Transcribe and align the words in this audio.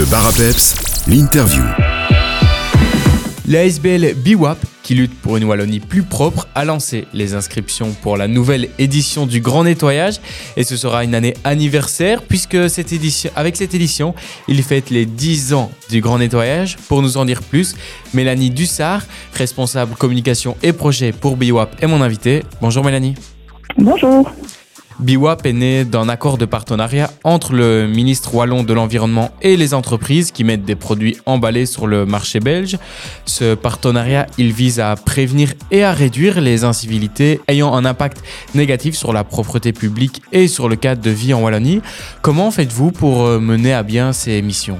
Le 0.00 0.06
Bar 0.06 0.26
à 0.26 0.32
Peps, 0.32 0.76
l'interview. 1.08 1.62
La 3.46 3.66
SBL 3.66 4.14
BWAP, 4.14 4.56
qui 4.82 4.94
lutte 4.94 5.14
pour 5.20 5.36
une 5.36 5.44
Wallonie 5.44 5.78
plus 5.78 6.04
propre, 6.04 6.48
a 6.54 6.64
lancé 6.64 7.06
les 7.12 7.34
inscriptions 7.34 7.94
pour 8.00 8.16
la 8.16 8.26
nouvelle 8.26 8.70
édition 8.78 9.26
du 9.26 9.42
Grand 9.42 9.64
Nettoyage. 9.64 10.22
Et 10.56 10.64
ce 10.64 10.78
sera 10.78 11.04
une 11.04 11.14
année 11.14 11.34
anniversaire, 11.44 12.22
puisque 12.22 12.70
cette 12.70 12.94
édition, 12.94 13.30
avec 13.36 13.56
cette 13.56 13.74
édition, 13.74 14.14
il 14.48 14.62
fête 14.62 14.88
les 14.88 15.04
10 15.04 15.52
ans 15.52 15.70
du 15.90 16.00
Grand 16.00 16.16
Nettoyage. 16.16 16.78
Pour 16.88 17.02
nous 17.02 17.18
en 17.18 17.26
dire 17.26 17.42
plus, 17.42 17.76
Mélanie 18.14 18.48
Dussard, 18.48 19.02
responsable 19.34 19.96
communication 19.96 20.56
et 20.62 20.72
projet 20.72 21.12
pour 21.12 21.36
BWAP, 21.36 21.76
est 21.82 21.86
mon 21.86 22.00
invitée. 22.00 22.42
Bonjour 22.62 22.82
Mélanie. 22.82 23.16
Bonjour. 23.76 24.32
BWAP 24.98 25.46
est 25.46 25.52
né 25.52 25.84
d'un 25.84 26.08
accord 26.08 26.36
de 26.36 26.44
partenariat 26.44 27.10
entre 27.24 27.52
le 27.52 27.86
ministre 27.86 28.34
wallon 28.34 28.64
de 28.64 28.74
l'Environnement 28.74 29.30
et 29.40 29.56
les 29.56 29.72
entreprises 29.72 30.30
qui 30.30 30.44
mettent 30.44 30.64
des 30.64 30.74
produits 30.74 31.16
emballés 31.24 31.66
sur 31.66 31.86
le 31.86 32.04
marché 32.04 32.40
belge. 32.40 32.76
Ce 33.24 33.54
partenariat, 33.54 34.26
il 34.36 34.52
vise 34.52 34.80
à 34.80 34.96
prévenir 34.96 35.54
et 35.70 35.84
à 35.84 35.92
réduire 35.92 36.40
les 36.40 36.64
incivilités 36.64 37.40
ayant 37.48 37.74
un 37.74 37.84
impact 37.84 38.22
négatif 38.54 38.94
sur 38.94 39.12
la 39.12 39.24
propreté 39.24 39.72
publique 39.72 40.22
et 40.32 40.48
sur 40.48 40.68
le 40.68 40.76
cadre 40.76 41.00
de 41.00 41.10
vie 41.10 41.32
en 41.32 41.42
Wallonie. 41.42 41.80
Comment 42.20 42.50
faites-vous 42.50 42.90
pour 42.90 43.24
euh, 43.24 43.38
mener 43.38 43.72
à 43.72 43.82
bien 43.82 44.12
ces 44.12 44.42
missions? 44.42 44.78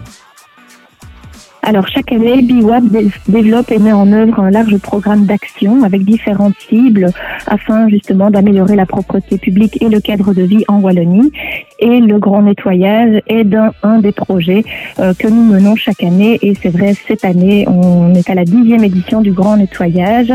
Alors 1.70 1.86
chaque 1.86 2.10
année, 2.10 2.42
BWAP 2.42 2.82
développe 3.28 3.70
et 3.70 3.78
met 3.78 3.92
en 3.92 4.10
œuvre 4.10 4.40
un 4.40 4.50
large 4.50 4.76
programme 4.78 5.24
d'action 5.24 5.84
avec 5.84 6.04
différentes 6.04 6.58
cibles 6.68 7.12
afin 7.46 7.88
justement 7.88 8.28
d'améliorer 8.28 8.74
la 8.74 8.86
propreté 8.86 9.38
publique 9.38 9.80
et 9.80 9.88
le 9.88 10.00
cadre 10.00 10.34
de 10.34 10.42
vie 10.42 10.64
en 10.66 10.80
Wallonie. 10.80 11.30
Et 11.78 12.00
le 12.00 12.18
grand 12.18 12.42
nettoyage 12.42 13.22
est 13.28 13.44
d'un 13.44 13.70
un 13.84 14.00
des 14.00 14.10
projets 14.10 14.64
euh, 14.98 15.14
que 15.14 15.28
nous 15.28 15.44
menons 15.44 15.76
chaque 15.76 16.02
année. 16.02 16.40
Et 16.42 16.54
c'est 16.60 16.70
vrai, 16.70 16.94
cette 17.06 17.24
année, 17.24 17.68
on 17.68 18.14
est 18.14 18.28
à 18.28 18.34
la 18.34 18.44
dixième 18.44 18.82
édition 18.82 19.20
du 19.20 19.30
grand 19.30 19.56
nettoyage. 19.56 20.32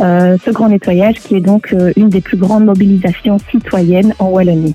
Euh, 0.00 0.38
ce 0.42 0.50
grand 0.50 0.70
nettoyage 0.70 1.16
qui 1.16 1.36
est 1.36 1.42
donc 1.42 1.74
euh, 1.74 1.92
une 1.98 2.08
des 2.08 2.22
plus 2.22 2.38
grandes 2.38 2.64
mobilisations 2.64 3.36
citoyennes 3.50 4.14
en 4.20 4.30
Wallonie. 4.30 4.74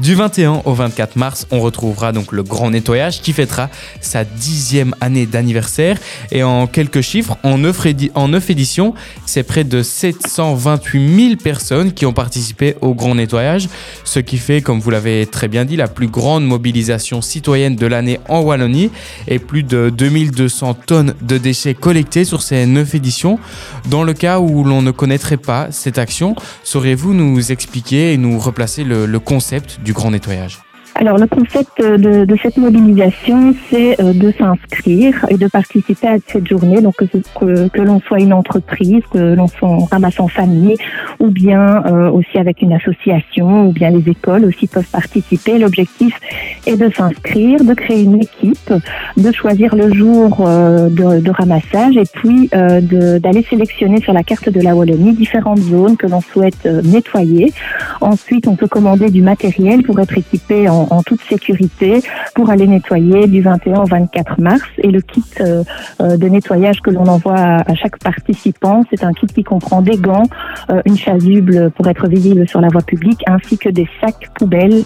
Du 0.00 0.14
21 0.14 0.62
au 0.64 0.74
24 0.74 1.16
mars, 1.16 1.48
on 1.50 1.58
retrouvera 1.58 2.12
donc 2.12 2.30
le 2.30 2.44
grand 2.44 2.70
nettoyage 2.70 3.20
qui 3.20 3.32
fêtera 3.32 3.68
sa 4.00 4.22
dixième 4.22 4.94
année 5.00 5.26
d'anniversaire. 5.26 5.98
Et 6.30 6.44
en 6.44 6.68
quelques 6.68 7.00
chiffres, 7.00 7.36
en 7.42 7.58
neuf, 7.58 7.84
en 8.14 8.32
éditions, 8.32 8.94
c'est 9.26 9.42
près 9.42 9.64
de 9.64 9.82
728 9.82 11.28
000 11.30 11.36
personnes 11.42 11.92
qui 11.92 12.06
ont 12.06 12.12
participé 12.12 12.76
au 12.80 12.94
grand 12.94 13.16
nettoyage, 13.16 13.68
ce 14.04 14.20
qui 14.20 14.38
fait, 14.38 14.62
comme 14.62 14.78
vous 14.78 14.90
l'avez 14.90 15.26
très 15.26 15.48
bien 15.48 15.64
dit, 15.64 15.74
la 15.74 15.88
plus 15.88 16.06
grande 16.06 16.46
mobilisation 16.46 17.20
citoyenne 17.20 17.74
de 17.74 17.86
l'année 17.86 18.20
en 18.28 18.42
Wallonie 18.42 18.92
et 19.26 19.40
plus 19.40 19.64
de 19.64 19.90
2200 19.90 20.74
tonnes 20.86 21.14
de 21.22 21.38
déchets 21.38 21.74
collectés 21.74 22.24
sur 22.24 22.42
ces 22.42 22.66
neuf 22.66 22.94
éditions. 22.94 23.40
Dans 23.86 24.04
le 24.04 24.12
cas 24.12 24.38
où 24.38 24.62
l'on 24.62 24.80
ne 24.80 24.92
connaîtrait 24.92 25.38
pas 25.38 25.72
cette 25.72 25.98
action, 25.98 26.36
sauriez-vous 26.62 27.14
nous 27.14 27.50
expliquer 27.50 28.12
et 28.12 28.16
nous 28.16 28.38
replacer 28.38 28.84
le, 28.84 29.04
le 29.04 29.18
concept 29.18 29.80
grand 29.92 30.10
nettoyage 30.10 30.60
alors 31.00 31.16
le 31.16 31.28
concept 31.28 31.80
de, 31.80 32.24
de 32.24 32.36
cette 32.42 32.56
mobilisation, 32.56 33.54
c'est 33.70 34.00
euh, 34.00 34.12
de 34.12 34.32
s'inscrire 34.36 35.26
et 35.28 35.36
de 35.36 35.46
participer 35.46 36.08
à 36.08 36.16
cette 36.26 36.48
journée. 36.48 36.80
Donc 36.80 36.96
que, 36.96 37.80
l'on 37.80 38.00
soit 38.00 38.18
une 38.18 38.32
entreprise, 38.32 39.02
que 39.12 39.34
l'on 39.34 39.46
soit 39.46 39.78
ramasse 39.92 40.18
en 40.18 40.26
famille, 40.26 40.76
ou 41.20 41.28
bien 41.28 41.84
euh, 41.86 42.10
aussi 42.10 42.36
avec 42.36 42.62
une 42.62 42.72
association, 42.72 43.68
ou 43.68 43.72
bien 43.72 43.90
les 43.90 44.10
écoles 44.10 44.44
aussi 44.44 44.66
peuvent 44.66 44.90
participer. 44.90 45.58
L'objectif 45.58 46.18
est 46.66 46.76
de 46.76 46.90
s'inscrire, 46.90 47.62
de 47.62 47.74
créer 47.74 48.02
une 48.02 48.20
équipe, 48.20 48.72
de 49.16 49.32
choisir 49.32 49.76
le 49.76 49.94
jour 49.94 50.38
euh, 50.40 50.88
de, 50.88 51.30
ramassage 51.30 51.96
et 51.96 52.06
puis 52.12 52.48
d'aller 52.50 53.46
sélectionner 53.48 54.00
sur 54.00 54.12
la 54.12 54.24
carte 54.24 54.48
de 54.48 54.60
la 54.60 54.74
Wallonie 54.74 55.12
différentes 55.12 55.60
zones 55.60 55.96
que 55.96 56.08
l'on 56.08 56.22
souhaite 56.22 56.64
nettoyer. 56.64 57.52
Ensuite, 58.00 58.48
on 58.48 58.56
peut 58.56 58.68
commander 58.68 59.10
du 59.10 59.22
matériel 59.22 59.82
pour 59.82 59.98
être 60.00 60.16
équipé 60.16 60.68
en 60.68 61.02
toute 61.02 61.20
sécurité 61.22 62.02
pour 62.34 62.50
aller 62.50 62.66
nettoyer 62.66 63.26
du 63.26 63.40
21 63.40 63.82
au 63.82 63.84
24 63.84 64.40
mars. 64.40 64.62
Et 64.78 64.90
le 64.90 65.00
kit 65.00 65.24
euh, 65.40 65.62
euh, 66.00 66.16
de 66.16 66.28
nettoyage 66.28 66.80
que 66.80 66.90
l'on 66.90 67.06
envoie 67.06 67.34
à, 67.36 67.74
chaque 67.74 67.98
participant, 67.98 68.84
c'est 68.90 69.04
un 69.04 69.12
kit 69.12 69.26
qui 69.26 69.44
comprend 69.44 69.82
des 69.82 69.96
gants, 69.96 70.24
euh, 70.70 70.80
une 70.84 70.96
chasuble 70.96 71.70
pour 71.72 71.88
être 71.88 72.08
visible 72.08 72.48
sur 72.48 72.60
la 72.60 72.68
voie 72.68 72.82
publique, 72.82 73.22
ainsi 73.26 73.58
que 73.58 73.68
des 73.68 73.88
sacs 74.00 74.28
poubelles 74.34 74.84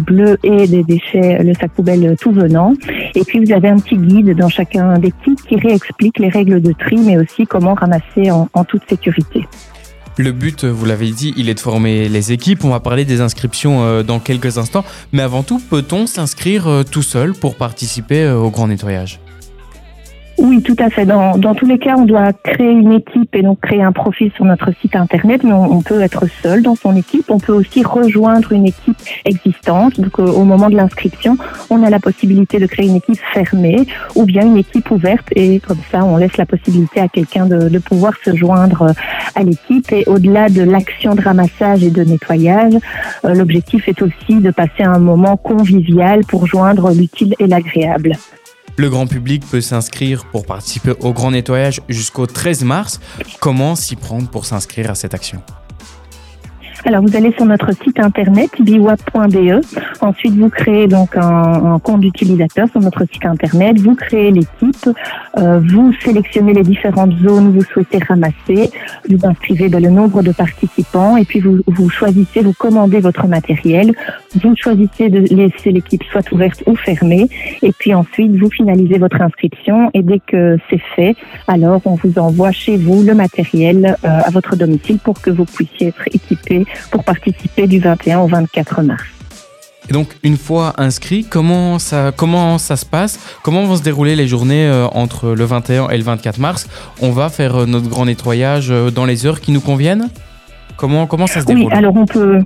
bleus 0.00 0.38
et 0.42 0.66
des 0.66 0.82
déchets, 0.82 1.42
le 1.42 1.54
sac 1.54 1.70
poubelle 1.70 2.16
tout 2.20 2.32
venant. 2.32 2.74
Et 3.14 3.24
puis 3.24 3.44
vous 3.44 3.52
avez 3.52 3.68
un 3.68 3.78
petit 3.78 3.96
guide 3.96 4.36
dans 4.36 4.48
chacun 4.48 4.98
des 4.98 5.12
kits 5.24 5.36
qui 5.36 5.56
réexplique 5.56 6.18
les 6.18 6.28
règles 6.28 6.60
de 6.60 6.72
tri, 6.72 6.96
mais 6.96 7.16
aussi 7.16 7.46
comment 7.46 7.74
ramasser 7.74 8.30
en 8.30 8.64
toute 8.64 8.82
sécurité. 8.88 9.46
Le 10.18 10.32
but, 10.32 10.64
vous 10.64 10.84
l'avez 10.84 11.12
dit, 11.12 11.32
il 11.36 11.48
est 11.48 11.54
de 11.54 11.60
former 11.60 12.08
les 12.08 12.32
équipes. 12.32 12.64
On 12.64 12.70
va 12.70 12.80
parler 12.80 13.04
des 13.04 13.20
inscriptions 13.20 13.84
euh, 13.84 14.02
dans 14.02 14.18
quelques 14.18 14.58
instants. 14.58 14.84
Mais 15.12 15.22
avant 15.22 15.44
tout, 15.44 15.60
peut-on 15.60 16.08
s'inscrire 16.08 16.66
euh, 16.66 16.82
tout 16.82 17.04
seul 17.04 17.34
pour 17.34 17.54
participer 17.54 18.24
euh, 18.24 18.36
au 18.36 18.50
grand 18.50 18.66
nettoyage? 18.66 19.20
Oui, 20.38 20.62
tout 20.62 20.76
à 20.78 20.88
fait. 20.88 21.04
Dans, 21.04 21.36
dans, 21.36 21.54
tous 21.54 21.66
les 21.66 21.78
cas, 21.78 21.96
on 21.96 22.04
doit 22.04 22.32
créer 22.32 22.70
une 22.70 22.92
équipe 22.92 23.34
et 23.34 23.42
donc 23.42 23.60
créer 23.60 23.82
un 23.82 23.92
profil 23.92 24.30
sur 24.36 24.44
notre 24.44 24.70
site 24.80 24.94
internet, 24.94 25.42
mais 25.42 25.52
on, 25.52 25.82
peut 25.82 26.00
être 26.00 26.26
seul 26.42 26.62
dans 26.62 26.76
son 26.76 26.94
équipe. 26.96 27.24
On 27.28 27.38
peut 27.38 27.52
aussi 27.52 27.82
rejoindre 27.82 28.52
une 28.52 28.66
équipe 28.66 28.96
existante. 29.24 30.00
Donc, 30.00 30.18
au 30.18 30.44
moment 30.44 30.70
de 30.70 30.76
l'inscription, 30.76 31.36
on 31.70 31.82
a 31.82 31.90
la 31.90 31.98
possibilité 31.98 32.58
de 32.58 32.66
créer 32.66 32.86
une 32.86 32.96
équipe 32.96 33.18
fermée 33.32 33.86
ou 34.14 34.24
bien 34.24 34.46
une 34.46 34.56
équipe 34.56 34.90
ouverte 34.90 35.26
et 35.34 35.60
comme 35.60 35.80
ça, 35.90 36.04
on 36.04 36.16
laisse 36.16 36.36
la 36.36 36.46
possibilité 36.46 37.00
à 37.00 37.08
quelqu'un 37.08 37.46
de, 37.46 37.68
de 37.68 37.78
pouvoir 37.78 38.12
se 38.24 38.34
joindre 38.34 38.92
à 39.34 39.42
l'équipe. 39.42 39.90
Et 39.92 40.04
au-delà 40.06 40.48
de 40.48 40.62
l'action 40.62 41.14
de 41.14 41.20
ramassage 41.20 41.82
et 41.82 41.90
de 41.90 42.04
nettoyage, 42.04 42.74
euh, 43.24 43.34
l'objectif 43.34 43.88
est 43.88 44.00
aussi 44.02 44.36
de 44.36 44.50
passer 44.50 44.84
un 44.84 44.98
moment 44.98 45.36
convivial 45.36 46.20
pour 46.26 46.46
joindre 46.46 46.92
l'utile 46.92 47.34
et 47.38 47.46
l'agréable. 47.46 48.12
Le 48.78 48.88
grand 48.88 49.08
public 49.08 49.42
peut 49.44 49.60
s'inscrire 49.60 50.24
pour 50.26 50.46
participer 50.46 50.92
au 51.00 51.12
grand 51.12 51.32
nettoyage 51.32 51.80
jusqu'au 51.88 52.26
13 52.26 52.62
mars. 52.62 53.00
Comment 53.40 53.74
s'y 53.74 53.96
prendre 53.96 54.30
pour 54.30 54.46
s'inscrire 54.46 54.88
à 54.88 54.94
cette 54.94 55.14
action? 55.14 55.42
Alors 56.88 57.02
vous 57.02 57.14
allez 57.14 57.32
sur 57.32 57.44
notre 57.44 57.70
site 57.72 58.00
internet 58.00 58.50
biwap.be. 58.60 59.60
Ensuite 60.00 60.34
vous 60.36 60.48
créez 60.48 60.86
donc 60.86 61.18
un, 61.18 61.78
compte 61.80 62.00
d'utilisateur 62.00 62.66
sur 62.70 62.80
notre 62.80 63.04
site 63.12 63.26
internet. 63.26 63.78
Vous 63.78 63.94
créez 63.94 64.30
l'équipe. 64.30 64.88
Euh, 65.36 65.60
vous 65.68 65.92
sélectionnez 66.02 66.54
les 66.54 66.62
différentes 66.62 67.12
zones 67.18 67.48
où 67.48 67.52
vous 67.52 67.64
souhaitez 67.64 67.98
ramasser. 67.98 68.70
Vous 69.06 69.18
inscrivez 69.22 69.68
le 69.68 69.90
nombre 69.90 70.22
de 70.22 70.32
participants 70.32 71.18
et 71.18 71.26
puis 71.26 71.40
vous, 71.40 71.58
vous 71.66 71.90
choisissez, 71.90 72.40
vous 72.40 72.54
commandez 72.54 73.00
votre 73.00 73.26
matériel. 73.26 73.92
Vous 74.42 74.56
choisissez 74.56 75.10
de 75.10 75.18
laisser 75.34 75.72
l'équipe 75.72 76.02
soit 76.04 76.32
ouverte 76.32 76.62
ou 76.64 76.74
fermée. 76.74 77.28
Et 77.60 77.72
puis 77.78 77.92
ensuite 77.92 78.34
vous 78.36 78.48
finalisez 78.48 78.96
votre 78.96 79.20
inscription 79.20 79.90
et 79.92 80.02
dès 80.02 80.20
que 80.20 80.56
c'est 80.70 80.80
fait, 80.96 81.16
alors 81.48 81.82
on 81.84 81.96
vous 81.96 82.18
envoie 82.18 82.52
chez 82.52 82.78
vous 82.78 83.02
le 83.02 83.12
matériel 83.12 83.94
euh, 84.04 84.20
à 84.24 84.30
votre 84.30 84.56
domicile 84.56 84.98
pour 84.98 85.20
que 85.20 85.28
vous 85.28 85.44
puissiez 85.44 85.88
être 85.88 86.08
équipé 86.14 86.64
pour 86.90 87.04
participer 87.04 87.66
du 87.66 87.78
21 87.78 88.20
au 88.20 88.26
24 88.26 88.82
mars. 88.82 89.04
Et 89.88 89.92
donc, 89.92 90.08
une 90.22 90.36
fois 90.36 90.74
inscrit, 90.76 91.24
comment 91.24 91.78
ça, 91.78 92.12
comment 92.14 92.58
ça 92.58 92.76
se 92.76 92.84
passe? 92.84 93.18
Comment 93.42 93.64
vont 93.64 93.76
se 93.76 93.82
dérouler 93.82 94.16
les 94.16 94.28
journées 94.28 94.66
euh, 94.66 94.86
entre 94.88 95.30
le 95.30 95.44
21 95.44 95.88
et 95.88 95.96
le 95.96 96.04
24 96.04 96.38
mars? 96.38 96.68
On 97.00 97.10
va 97.10 97.30
faire 97.30 97.56
euh, 97.56 97.66
notre 97.66 97.88
grand 97.88 98.04
nettoyage 98.04 98.70
euh, 98.70 98.90
dans 98.90 99.06
les 99.06 99.24
heures 99.24 99.40
qui 99.40 99.50
nous 99.50 99.62
conviennent? 99.62 100.10
Comment, 100.76 101.06
comment 101.06 101.26
ça 101.26 101.40
se 101.40 101.46
déroule? 101.46 101.64
Oui, 101.64 101.72
alors 101.72 101.96
on 101.96 102.04
peut, 102.04 102.44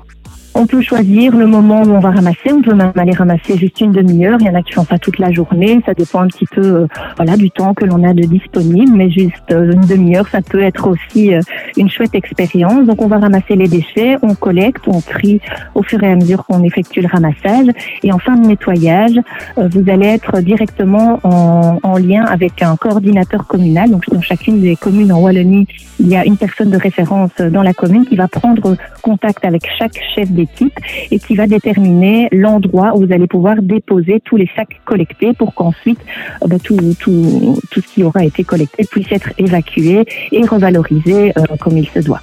on 0.55 0.67
peut 0.67 0.83
choisir 0.83 1.35
le 1.37 1.47
moment 1.47 1.83
où 1.83 1.91
on 1.91 2.01
va 2.01 2.11
ramasser. 2.11 2.53
On 2.53 2.63
peut 2.63 2.75
même 2.75 2.93
aller 2.97 3.13
ramasser 3.13 3.57
juste 3.57 3.81
une 3.81 3.93
demi-heure. 3.93 4.39
Il 4.41 4.47
y 4.47 4.51
en 4.51 4.55
a 4.55 4.63
qui 4.63 4.73
font 4.73 4.85
ça 4.85 4.99
toute 4.99 5.19
la 5.19 5.33
journée. 5.33 5.81
Ça 5.87 5.95
dépend 5.95 6.21
un 6.21 6.27
petit 6.27 6.47
peu, 6.47 6.63
euh, 6.63 6.87
voilà, 7.17 7.37
du 7.37 7.51
temps 7.51 7.75
que 7.75 7.85
l'on 7.85 8.03
a 8.05 8.13
de 8.13 8.23
disponible. 8.23 8.93
Mais 8.95 9.11
juste 9.11 9.51
euh, 9.51 9.73
une 9.73 9.87
demi-heure, 9.87 10.29
ça 10.29 10.43
peut 10.43 10.63
être 10.63 10.89
aussi 10.89 11.35
euh, 11.35 11.41
une 11.77 11.89
chouette 11.89 12.15
expérience. 12.15 12.87
Donc, 12.87 13.01
on 13.01 13.07
va 13.07 13.19
ramasser 13.19 13.57
les 13.57 13.69
déchets, 13.69 14.17
on 14.23 14.35
collecte, 14.35 14.83
on 14.87 15.01
trie 15.01 15.41
au 15.75 15.83
fur 15.83 16.03
et 16.03 16.13
à 16.13 16.17
mesure 16.17 16.45
qu'on 16.45 16.63
effectue 16.65 17.01
le 17.01 17.09
ramassage. 17.09 17.69
Et 18.03 18.13
en 18.13 18.19
fin 18.19 18.37
de 18.37 18.47
nettoyage, 18.47 19.19
vous 19.57 19.91
allez 19.91 20.07
être 20.07 20.41
directement 20.41 21.21
en, 21.23 21.79
en, 21.83 21.97
lien 21.97 22.25
avec 22.25 22.63
un 22.63 22.77
coordinateur 22.77 23.47
communal. 23.47 23.91
Donc, 23.91 24.05
dans 24.11 24.21
chacune 24.21 24.61
des 24.61 24.77
communes 24.77 25.13
en 25.13 25.21
Wallonie, 25.21 25.67
il 25.99 26.09
y 26.09 26.17
a 26.17 26.27
une 26.27 26.37
personne 26.37 26.71
de 26.71 26.77
référence 26.77 27.31
dans 27.39 27.63
la 27.63 27.73
commune 27.73 28.05
qui 28.05 28.17
va 28.17 28.29
prendre 28.29 28.77
contact 29.03 29.45
avec 29.45 29.63
chaque 29.79 29.99
chef 30.15 30.31
de 30.31 30.42
et 31.11 31.19
qui 31.19 31.35
va 31.35 31.47
déterminer 31.47 32.29
l'endroit 32.33 32.93
où 32.95 33.07
vous 33.07 33.13
allez 33.13 33.27
pouvoir 33.27 33.63
déposer 33.63 34.21
tous 34.25 34.37
les 34.37 34.51
sacs 34.55 34.81
collectés 34.85 35.33
pour 35.33 35.55
qu'ensuite 35.55 36.01
euh, 36.45 36.59
tout, 36.63 36.79
tout, 36.99 37.59
tout 37.71 37.81
ce 37.81 37.87
qui 37.87 38.03
aura 38.03 38.25
été 38.25 38.45
collecté 38.45 38.85
puisse 38.91 39.11
être 39.11 39.33
évacué 39.39 40.05
et 40.31 40.45
revalorisé 40.47 41.33
euh, 41.37 41.57
comme 41.61 41.79
il 41.79 41.89
se 41.89 42.01
doit. 42.01 42.21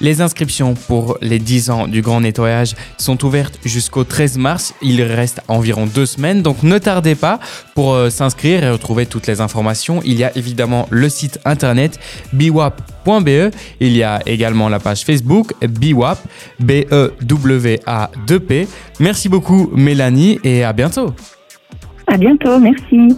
Les 0.00 0.20
inscriptions 0.20 0.74
pour 0.74 1.16
les 1.22 1.38
10 1.38 1.70
ans 1.70 1.88
du 1.88 2.02
grand 2.02 2.20
nettoyage 2.20 2.74
sont 2.98 3.24
ouvertes 3.24 3.58
jusqu'au 3.64 4.04
13 4.04 4.36
mars. 4.36 4.74
Il 4.82 5.00
reste 5.02 5.40
environ 5.48 5.86
deux 5.86 6.04
semaines, 6.04 6.42
donc 6.42 6.62
ne 6.62 6.76
tardez 6.76 7.14
pas 7.14 7.40
pour 7.74 7.94
euh, 7.94 8.10
s'inscrire 8.10 8.62
et 8.62 8.70
retrouver 8.70 9.06
toutes 9.06 9.26
les 9.26 9.40
informations. 9.40 10.02
Il 10.04 10.18
y 10.18 10.24
a 10.24 10.36
évidemment 10.36 10.86
le 10.90 11.08
site 11.08 11.40
internet 11.46 11.98
biwap.be. 12.34 13.50
Il 13.80 13.96
y 13.96 14.02
a 14.02 14.20
également 14.26 14.68
la 14.68 14.80
page 14.80 15.04
Facebook 15.04 15.54
biwap, 15.66 16.18
B-E-W-A-2-P. 16.60 18.68
Merci 19.00 19.30
beaucoup 19.30 19.70
Mélanie 19.74 20.38
et 20.44 20.62
à 20.62 20.74
bientôt. 20.74 21.14
À 22.06 22.18
bientôt, 22.18 22.58
merci. 22.58 23.16